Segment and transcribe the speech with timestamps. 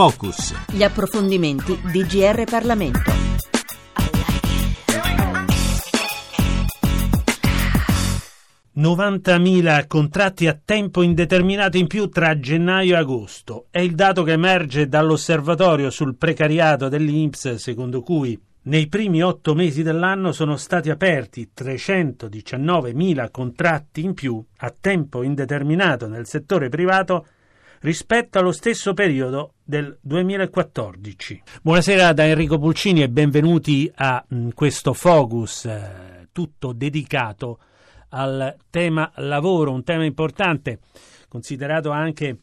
[0.00, 0.54] Focus.
[0.72, 3.12] Gli approfondimenti di GR Parlamento.
[8.78, 13.66] ...90.000 contratti a tempo indeterminato in più tra gennaio e agosto.
[13.68, 19.82] È il dato che emerge dall'osservatorio sul precariato dell'Inps, secondo cui nei primi otto mesi
[19.82, 27.26] dell'anno sono stati aperti 319.000 contratti in più a tempo indeterminato nel settore privato
[27.82, 31.42] rispetto allo stesso periodo del 2014.
[31.62, 37.58] Buonasera da Enrico Pulcini e benvenuti a mm, questo focus eh, tutto dedicato
[38.10, 40.80] al tema lavoro, un tema importante
[41.28, 42.40] considerato anche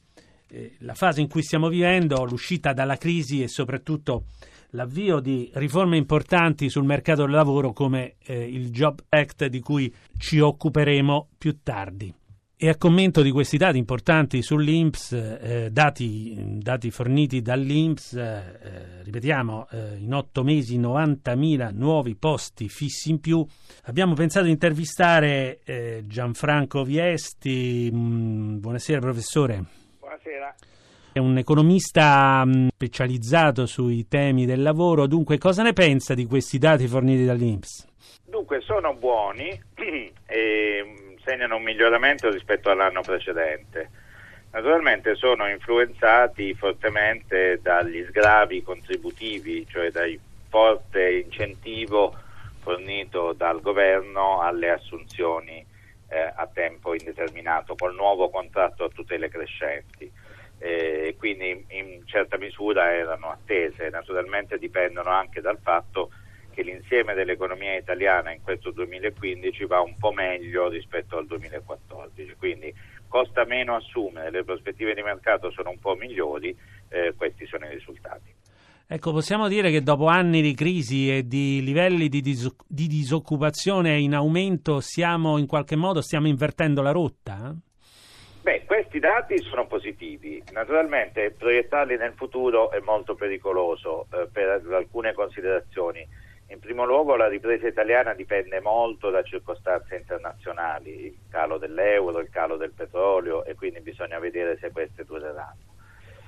[0.47, 4.25] eh, la fase in cui stiamo vivendo, l'uscita dalla crisi e soprattutto
[4.71, 9.93] l'avvio di riforme importanti sul mercato del lavoro come eh, il Job Act di cui
[10.17, 12.11] ci occuperemo più tardi.
[12.59, 19.67] E a commento di questi dati importanti sull'Inps, eh, dati, dati, forniti dall'Inps, eh, ripetiamo,
[19.69, 23.45] eh, in otto mesi 90.000 nuovi posti fissi in più,
[23.83, 27.91] abbiamo pensato di intervistare eh, Gianfranco Viesti.
[27.93, 29.63] Mm, buonasera professore.
[29.99, 30.55] Buonasera.
[31.11, 36.57] È un economista mm, specializzato sui temi del lavoro, dunque cosa ne pensa di questi
[36.57, 37.85] dati forniti dall'Inps?
[38.25, 39.49] Dunque sono buoni
[40.25, 43.89] e segnano un miglioramento rispetto all'anno precedente.
[44.51, 52.15] Naturalmente sono influenzati fortemente dagli sgravi contributivi, cioè dal forte incentivo
[52.61, 55.65] fornito dal governo alle assunzioni
[56.09, 60.09] eh, a tempo indeterminato col nuovo contratto a tutele crescenti.
[60.59, 66.25] Eh, quindi in certa misura erano attese, naturalmente dipendono anche dal fatto che
[66.57, 72.73] che l'insieme dell'economia italiana in questo 2015 va un po' meglio rispetto al 2014, quindi
[73.07, 76.57] costa meno assumere, le prospettive di mercato sono un po' migliori,
[76.89, 78.33] eh, questi sono i risultati.
[78.87, 83.99] Ecco, possiamo dire che dopo anni di crisi e di livelli di, dis- di disoccupazione
[83.99, 87.53] in aumento siamo in qualche modo stiamo invertendo la rotta?
[88.41, 95.13] Beh, questi dati sono positivi, naturalmente proiettarli nel futuro è molto pericoloso eh, per alcune
[95.13, 96.25] considerazioni.
[96.49, 102.29] In primo luogo la ripresa italiana dipende molto da circostanze internazionali, il calo dell'euro, il
[102.29, 105.75] calo del petrolio e quindi bisogna vedere se queste dureranno.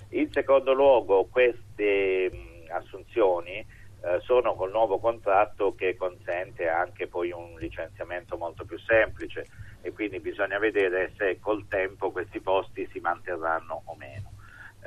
[0.10, 3.66] In secondo luogo queste mh, assunzioni
[4.02, 9.48] eh, sono col nuovo contratto che consente anche poi un licenziamento molto più semplice
[9.82, 14.32] e quindi bisogna vedere se col tempo questi posti si manterranno o meno.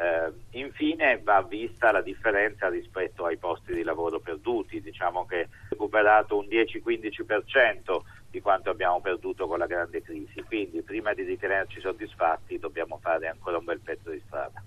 [0.03, 5.49] Eh, infine va vista la differenza rispetto ai posti di lavoro perduti, diciamo che è
[5.69, 11.79] recuperato un 10-15% di quanto abbiamo perduto con la grande crisi, quindi prima di ritenerci
[11.81, 14.61] soddisfatti dobbiamo fare ancora un bel pezzo di strada.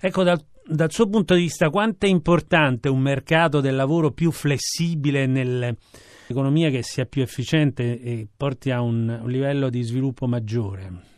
[0.00, 4.30] Ecco, dal, dal suo punto di vista quanto è importante un mercato del lavoro più
[4.30, 11.12] flessibile nell'economia che sia più efficiente e porti a un, un livello di sviluppo maggiore?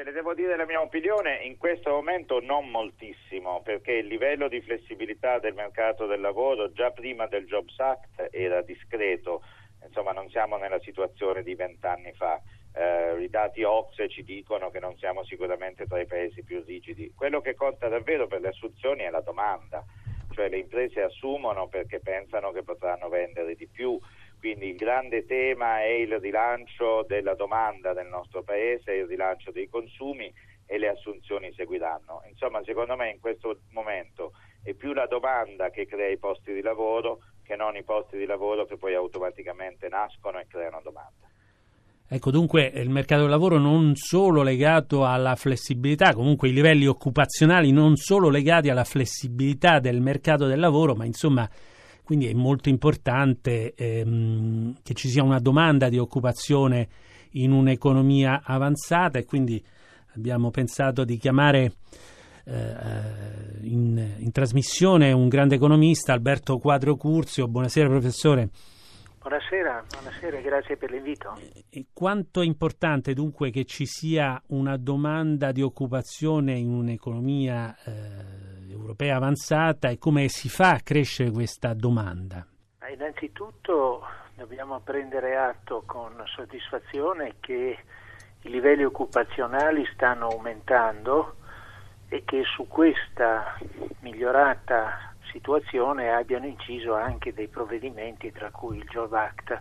[0.00, 4.48] Se le devo dire la mia opinione, in questo momento non moltissimo, perché il livello
[4.48, 9.42] di flessibilità del mercato del lavoro già prima del Jobs Act era discreto,
[9.84, 12.40] insomma non siamo nella situazione di vent'anni fa.
[12.72, 17.12] Eh, I dati OXE ci dicono che non siamo sicuramente tra i paesi più rigidi.
[17.14, 19.84] Quello che conta davvero per le assunzioni è la domanda,
[20.32, 24.00] cioè le imprese assumono perché pensano che potranno vendere di più
[24.40, 29.68] quindi il grande tema è il rilancio della domanda nel nostro paese, il rilancio dei
[29.68, 30.32] consumi
[30.66, 32.22] e le assunzioni seguiranno.
[32.28, 36.62] Insomma, secondo me in questo momento è più la domanda che crea i posti di
[36.62, 41.28] lavoro che non i posti di lavoro che poi automaticamente nascono e creano domanda.
[42.12, 47.72] Ecco, dunque il mercato del lavoro non solo legato alla flessibilità, comunque i livelli occupazionali
[47.72, 51.48] non solo legati alla flessibilità del mercato del lavoro, ma insomma
[52.10, 56.88] quindi è molto importante ehm, che ci sia una domanda di occupazione
[57.34, 59.64] in un'economia avanzata e quindi
[60.16, 61.72] abbiamo pensato di chiamare
[62.46, 62.72] eh,
[63.60, 67.46] in, in, trasmissione un grande economista, Alberto Quadro Curzio.
[67.46, 68.48] Buonasera professore.
[69.20, 71.38] Buonasera, buonasera, grazie per l'invito.
[71.68, 78.49] E quanto è importante dunque che ci sia una domanda di occupazione in un'economia eh,
[78.80, 82.46] europea avanzata e come si fa a crescere questa domanda?
[82.92, 84.04] Innanzitutto
[84.34, 87.78] dobbiamo prendere atto con soddisfazione che
[88.42, 91.36] i livelli occupazionali stanno aumentando
[92.08, 93.56] e che su questa
[94.00, 99.60] migliorata situazione abbiano inciso anche dei provvedimenti tra cui il Job Act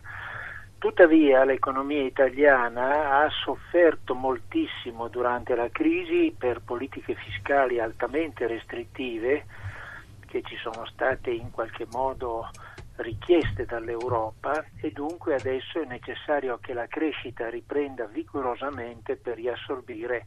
[0.79, 9.45] Tuttavia l'economia italiana ha sofferto moltissimo durante la crisi per politiche fiscali altamente restrittive
[10.25, 12.53] che ci sono state in qualche modo
[12.95, 20.23] richieste dall'Europa e dunque adesso è necessario che la crescita riprenda vigorosamente per riassorbire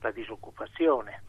[0.00, 1.22] la disoccupazione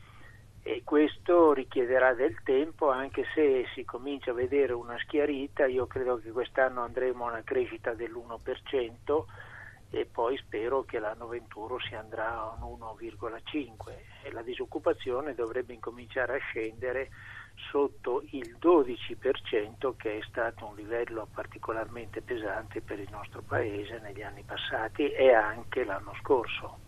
[0.68, 6.20] e questo richiederà del tempo anche se si comincia a vedere una schiarita, io credo
[6.20, 9.24] che quest'anno andremo a una crescita dell'1%
[9.90, 13.76] e poi spero che l'anno 21 si andrà a un 1,5
[14.24, 17.12] e la disoccupazione dovrebbe incominciare a scendere
[17.72, 24.22] sotto il 12% che è stato un livello particolarmente pesante per il nostro paese negli
[24.22, 26.80] anni passati e anche l'anno scorso.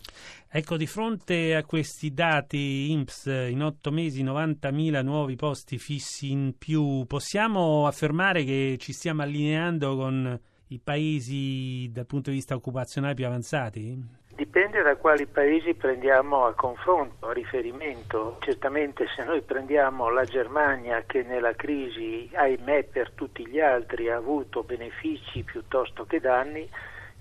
[0.48, 6.54] Ecco, di fronte a questi dati INPS, in otto mesi 90.000 nuovi posti fissi in
[6.58, 13.14] più, possiamo affermare che ci stiamo allineando con i paesi dal punto di vista occupazionale
[13.14, 14.19] più avanzati?
[14.40, 18.38] Dipende da quali paesi prendiamo a confronto, a riferimento.
[18.40, 24.16] Certamente se noi prendiamo la Germania che nella crisi, ahimè per tutti gli altri, ha
[24.16, 26.66] avuto benefici piuttosto che danni,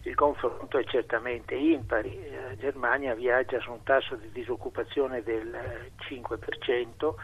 [0.04, 2.18] il confronto è certamente impari.
[2.32, 7.16] La eh, Germania viaggia su un tasso di disoccupazione del 5%,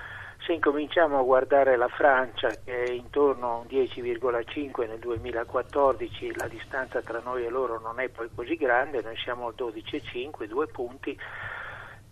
[0.45, 6.47] se incominciamo a guardare la Francia che è intorno a un 10,5 nel 2014, la
[6.47, 10.67] distanza tra noi e loro non è poi così grande, noi siamo al 12,5, due
[10.67, 11.19] punti,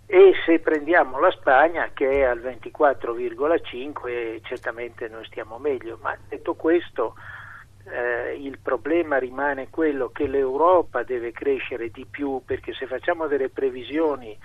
[0.07, 6.56] e se prendiamo la Spagna che è al 24,5 certamente noi stiamo meglio, ma detto
[6.56, 7.13] questo
[7.86, 13.50] eh, il problema rimane quello che l'Europa deve crescere di più perché se facciamo delle
[13.50, 14.36] previsioni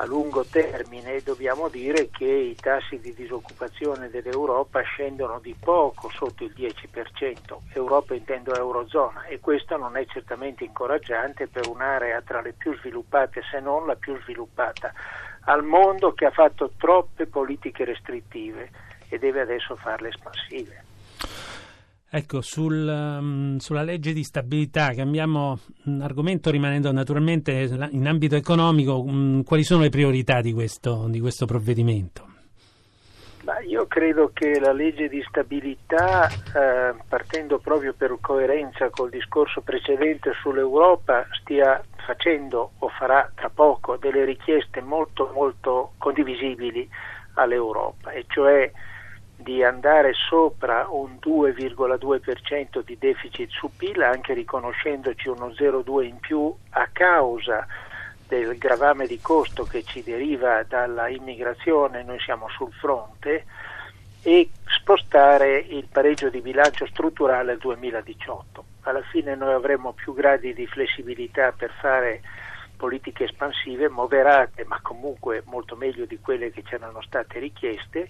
[0.00, 6.44] a lungo termine dobbiamo dire che i tassi di disoccupazione dell'Europa scendono di poco sotto
[6.44, 12.52] il 10%, Europa intendo Eurozona e questo non è certamente incoraggiante per un'area tra le
[12.52, 14.92] più sviluppate se non la più sviluppata
[15.46, 18.70] al mondo che ha fatto troppe politiche restrittive
[19.08, 20.87] e deve adesso farle espansive.
[22.10, 27.52] Ecco, sul, um, sulla legge di stabilità cambiamo un argomento rimanendo naturalmente
[27.90, 29.02] in ambito economico.
[29.02, 32.26] Um, quali sono le priorità di questo, di questo provvedimento?
[33.44, 39.60] Ma io credo che la legge di stabilità, eh, partendo proprio per coerenza col discorso
[39.60, 46.88] precedente sull'Europa, stia facendo o farà tra poco delle richieste molto molto condivisibili
[47.34, 48.70] all'Europa, e cioè
[49.48, 56.54] di andare sopra un 2,2% di deficit su PIL, anche riconoscendoci uno 0,2 in più
[56.72, 57.66] a causa
[58.28, 63.46] del gravame di costo che ci deriva dalla immigrazione, noi siamo sul fronte,
[64.20, 68.64] e spostare il pareggio di bilancio strutturale al 2018.
[68.82, 72.20] Alla fine noi avremo più gradi di flessibilità per fare
[72.76, 78.08] politiche espansive moderate, ma comunque molto meglio di quelle che ci erano state richieste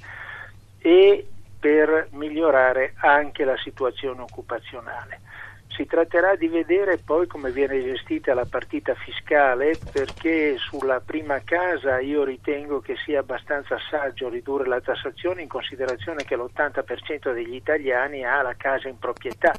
[0.78, 1.26] e
[1.58, 5.20] per migliorare anche la situazione occupazionale.
[5.68, 12.00] Si tratterà di vedere poi come viene gestita la partita fiscale perché sulla prima casa
[12.00, 18.24] io ritengo che sia abbastanza saggio ridurre la tassazione in considerazione che l'80% degli italiani
[18.24, 19.52] ha la casa in proprietà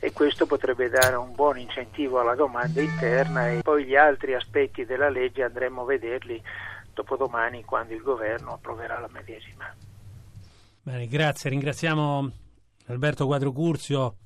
[0.00, 4.84] e questo potrebbe dare un buon incentivo alla domanda interna e poi gli altri aspetti
[4.84, 6.42] della legge andremo a vederli
[6.92, 9.72] dopodomani quando il governo approverà la medesima.
[10.86, 12.30] Bene, grazie, ringraziamo
[12.86, 14.18] Alberto Quadrocurzio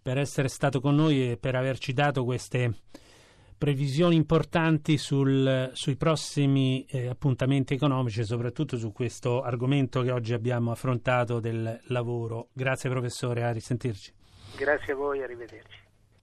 [0.00, 2.72] per essere stato con noi e per averci dato queste
[3.58, 10.32] previsioni importanti sul, sui prossimi eh, appuntamenti economici e soprattutto su questo argomento che oggi
[10.32, 12.48] abbiamo affrontato del lavoro.
[12.54, 14.10] Grazie professore, a risentirci.
[14.56, 15.79] Grazie a voi, arrivederci.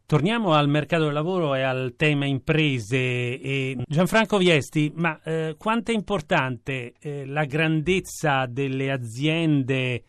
[0.07, 2.95] Torniamo al mercato del lavoro e al tema imprese.
[2.95, 10.01] E Gianfranco Viesti, ma eh, quanto è importante eh, la grandezza delle aziende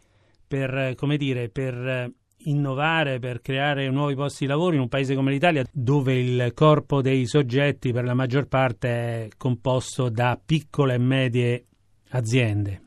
[0.46, 2.12] per, come dire, per eh,
[2.44, 7.02] innovare, per creare nuovi posti di lavoro in un paese come l'Italia, dove il corpo
[7.02, 11.64] dei soggetti per la maggior parte è composto da piccole e medie
[12.10, 12.82] aziende?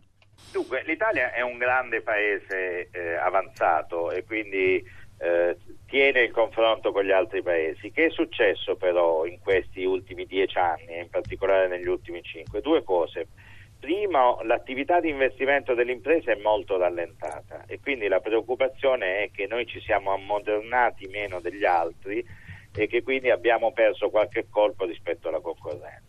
[0.54, 4.82] Dunque, l'Italia è un grande paese eh, avanzato e quindi
[5.18, 5.58] eh,
[5.92, 7.92] tiene il confronto con gli altri paesi.
[7.92, 12.62] Che è successo però in questi ultimi dieci anni in particolare negli ultimi cinque?
[12.62, 13.28] Due cose.
[13.78, 19.48] Primo, l'attività di investimento delle imprese è molto rallentata e quindi la preoccupazione è che
[19.48, 22.24] noi ci siamo ammodernati meno degli altri
[22.74, 26.01] e che quindi abbiamo perso qualche colpo rispetto alla concorrenza.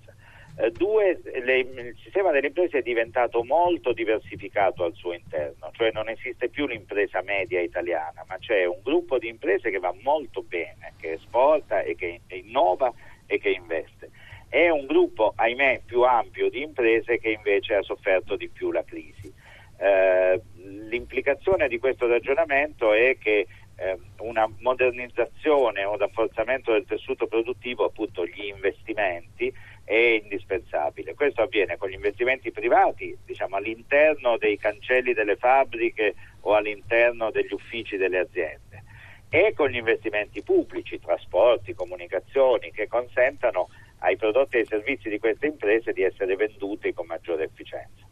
[0.63, 5.91] Eh, due, le, il sistema delle imprese è diventato molto diversificato al suo interno, cioè
[5.91, 10.43] non esiste più l'impresa media italiana, ma c'è un gruppo di imprese che va molto
[10.43, 12.93] bene, che esporta e che innova
[13.27, 14.11] e che investe.
[14.49, 18.85] È un gruppo, ahimè, più ampio di imprese che invece ha sofferto di più la
[18.85, 19.33] crisi.
[19.79, 27.27] Eh, l'implicazione di questo ragionamento è che eh, una modernizzazione o un rafforzamento del tessuto
[27.27, 29.53] produttivo, appunto gli investimenti,
[29.93, 31.15] è indispensabile.
[31.15, 37.53] Questo avviene con gli investimenti privati, diciamo all'interno dei cancelli delle fabbriche o all'interno degli
[37.53, 38.85] uffici delle aziende
[39.29, 43.69] e con gli investimenti pubblici, trasporti, comunicazioni che consentano
[43.99, 48.07] ai prodotti e ai servizi di queste imprese di essere venduti con maggiore efficienza.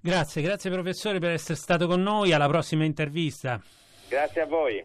[0.00, 3.60] Grazie, grazie professore per essere stato con noi, alla prossima intervista.
[4.08, 4.84] Grazie a voi.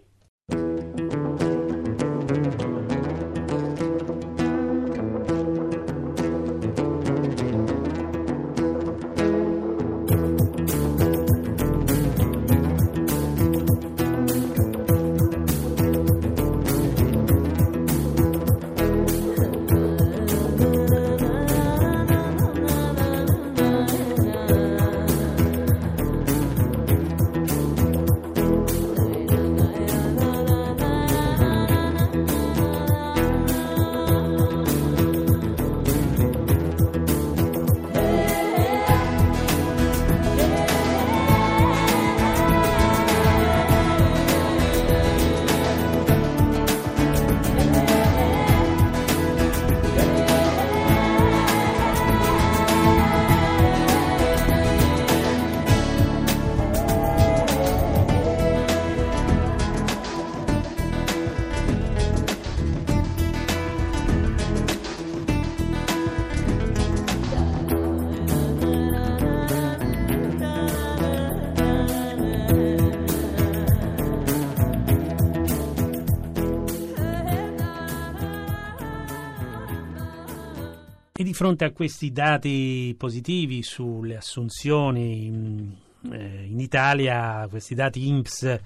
[81.37, 85.69] Fronte a questi dati positivi sulle assunzioni mm,
[86.11, 88.59] eh, in Italia, questi dati INPS,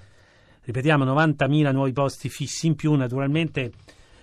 [0.63, 3.73] ripetiamo 90.000 nuovi posti fissi in più, naturalmente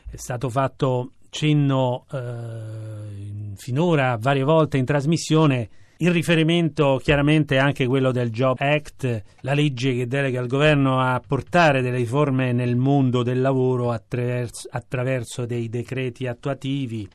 [0.09, 5.69] è stato fatto cenno eh, finora varie volte in trasmissione
[6.01, 11.21] il riferimento chiaramente anche quello del Job Act, la legge che delega il governo a
[11.27, 17.09] portare delle riforme nel mondo del lavoro attraverso, attraverso dei decreti attuativi.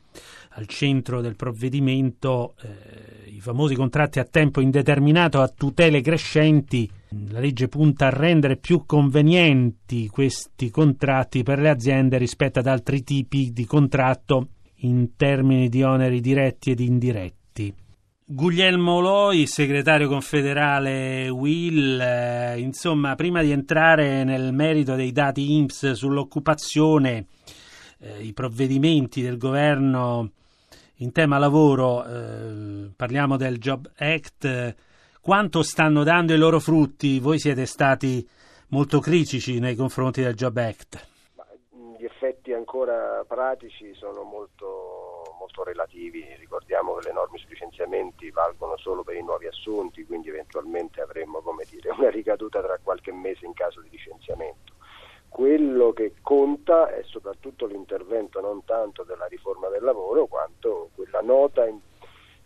[0.56, 6.88] Al centro del provvedimento eh, i famosi contratti a tempo indeterminato a tutele crescenti.
[7.30, 13.02] La legge punta a rendere più convenienti questi contratti per le aziende rispetto ad altri
[13.02, 17.74] tipi di contratto in termini di oneri diretti ed indiretti.
[18.26, 25.92] Guglielmo Loi, segretario confederale Will, eh, insomma, prima di entrare nel merito dei dati INPS
[25.92, 27.26] sull'occupazione,
[27.98, 30.30] eh, i provvedimenti del governo
[31.04, 34.74] in tema lavoro, eh, parliamo del Job Act,
[35.20, 37.20] quanto stanno dando i loro frutti?
[37.20, 38.26] Voi siete stati
[38.68, 41.06] molto critici nei confronti del Job Act.
[41.98, 48.78] Gli effetti ancora pratici sono molto molto relativi, ricordiamo che le norme sui licenziamenti valgono
[48.78, 53.52] solo per i nuovi assunti, quindi eventualmente avremmo dire, una ricaduta tra qualche mese in
[53.52, 54.72] caso di licenziamento.
[55.34, 60.90] Quello che conta è soprattutto l'intervento non tanto della riforma del lavoro quanto
[61.24, 61.66] nota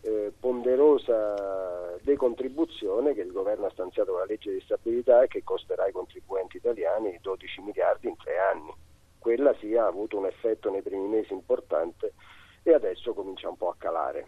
[0.00, 5.44] eh, ponderosa decontribuzione che il governo ha stanziato con la legge di stabilità e che
[5.44, 8.72] costerà ai contribuenti italiani 12 miliardi in tre anni.
[9.18, 12.14] Quella sì ha avuto un effetto nei primi mesi importante
[12.62, 14.26] e adesso comincia un po' a calare.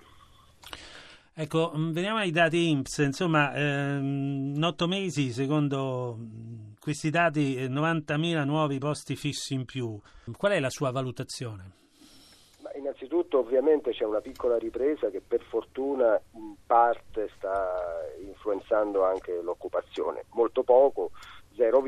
[1.33, 7.67] Ecco, mm, veniamo ai dati INPS, insomma, ehm, in otto mesi, secondo mm, questi dati,
[7.69, 9.99] 90.000 nuovi posti fissi in più.
[10.37, 11.79] Qual è la sua valutazione?
[12.81, 20.25] Innanzitutto ovviamente c'è una piccola ripresa che per fortuna in parte sta influenzando anche l'occupazione,
[20.31, 21.11] molto poco,
[21.57, 21.83] 0,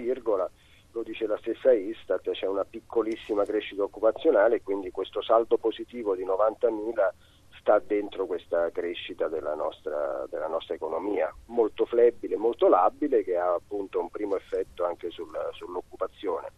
[0.93, 6.27] lo dice la stessa Istat, c'è una piccolissima crescita occupazionale quindi questo saldo positivo di
[6.27, 7.11] 90.000
[7.59, 13.55] sta dentro questa crescita della nostra, della nostra economia, molto flebile, molto labile, che ha
[13.55, 16.49] appunto un primo effetto anche sul, sull'occupazione.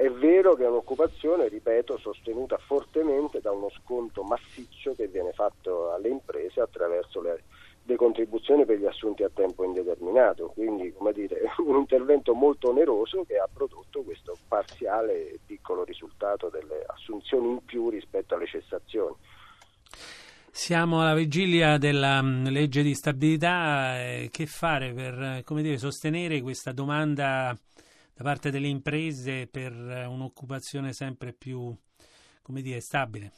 [0.00, 5.92] È vero che è un'occupazione, ripeto, sostenuta fortemente da uno sconto massiccio che viene fatto
[5.92, 7.42] alle imprese attraverso le
[7.82, 13.36] decontribuzione per gli assunti a tempo indeterminato, quindi come dire, un intervento molto oneroso che
[13.36, 19.14] ha prodotto questo parziale e piccolo risultato delle assunzioni in più rispetto alle cessazioni.
[20.50, 26.40] Siamo alla vigilia della mm, legge di stabilità, eh, che fare per come dire, sostenere
[26.40, 27.54] questa domanda
[28.20, 31.74] da parte delle imprese per un'occupazione sempre più
[32.42, 33.32] come dire, stabile?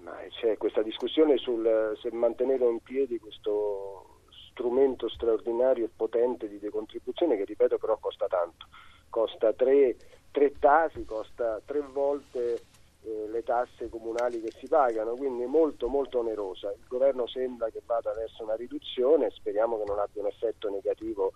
[0.00, 6.60] Ma c'è questa discussione sul se mantenere in piedi questo strumento straordinario e potente di
[6.60, 8.68] decontribuzione che ripeto però costa tanto,
[9.10, 9.96] costa tre,
[10.30, 12.62] tre tasi, costa tre volte
[13.02, 16.70] eh, le tasse comunali che si pagano, quindi molto molto onerosa.
[16.70, 21.32] Il governo sembra che vada verso una riduzione, speriamo che non abbia un effetto negativo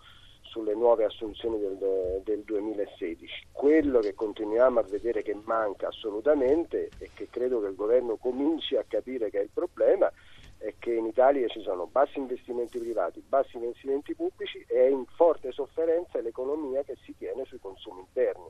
[0.53, 3.47] sulle nuove assunzioni del, del 2016.
[3.51, 8.75] Quello che continuiamo a vedere che manca assolutamente e che credo che il governo cominci
[8.75, 10.11] a capire che è il problema
[10.59, 15.05] è che in Italia ci sono bassi investimenti privati, bassi investimenti pubblici e è in
[15.15, 18.45] forte sofferenza l'economia che si tiene sui consumi interni,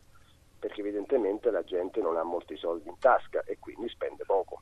[0.60, 4.62] perché evidentemente la gente non ha molti soldi in tasca e quindi spende poco.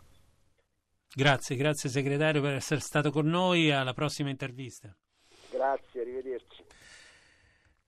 [1.13, 4.95] Grazie, grazie segretario per essere stato con noi, alla prossima intervista.
[5.49, 6.63] Grazie, arrivederci.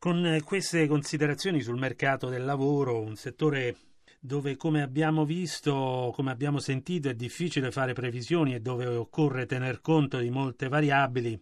[0.03, 3.77] Con eh, queste considerazioni sul mercato del lavoro, un settore
[4.19, 9.79] dove come abbiamo visto, come abbiamo sentito, è difficile fare previsioni e dove occorre tener
[9.79, 11.41] conto di molte variabili,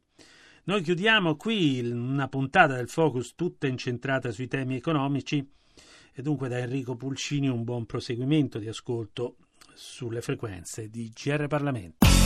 [0.65, 5.43] noi chiudiamo qui una puntata del Focus tutta incentrata sui temi economici
[6.13, 9.37] e dunque da Enrico Pulcini un buon proseguimento di ascolto
[9.73, 12.20] sulle frequenze di GR Parlamento.